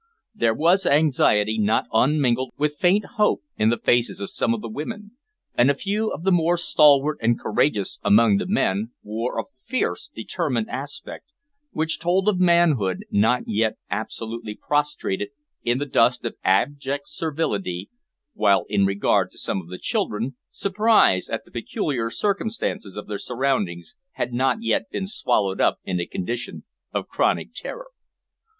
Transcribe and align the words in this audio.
There 0.33 0.55
was 0.55 0.87
anxiety 0.87 1.59
not 1.59 1.85
unmingled 1.93 2.53
with 2.57 2.75
faint 2.79 3.05
hope 3.17 3.43
in 3.55 3.69
the 3.69 3.77
faces 3.77 4.19
of 4.19 4.31
some 4.31 4.51
of 4.51 4.61
the 4.61 4.67
women; 4.67 5.11
and 5.53 5.69
a 5.69 5.75
few 5.75 6.11
of 6.11 6.23
the 6.23 6.31
more 6.31 6.57
stalwart 6.57 7.19
and 7.21 7.39
courageous 7.39 7.99
among 8.01 8.37
the 8.37 8.47
men 8.47 8.93
wore 9.03 9.37
a 9.37 9.43
fierce, 9.65 10.07
determined 10.09 10.71
aspect 10.71 11.25
which 11.69 11.99
told 11.99 12.27
of 12.27 12.39
manhood 12.39 13.05
not 13.11 13.43
yet 13.45 13.75
absolutely 13.91 14.55
prostrated 14.59 15.29
in 15.63 15.77
the 15.77 15.85
dust 15.85 16.25
of 16.25 16.35
abject 16.43 17.07
servility, 17.07 17.91
while, 18.33 18.65
in 18.69 18.87
regard 18.87 19.29
to 19.29 19.37
some 19.37 19.61
of 19.61 19.67
the 19.67 19.77
children, 19.77 20.35
surprise 20.49 21.29
at 21.29 21.45
the 21.45 21.51
peculiar 21.51 22.09
circumstances 22.09 22.97
of 22.97 23.05
their 23.05 23.19
surroundings 23.19 23.93
had 24.13 24.33
not 24.33 24.63
yet 24.63 24.89
been 24.89 25.05
swallowed 25.05 25.61
up 25.61 25.77
in 25.83 25.99
a 25.99 26.07
condition 26.07 26.63
of 26.91 27.07
chronic 27.07 27.53
terror. 27.53 27.89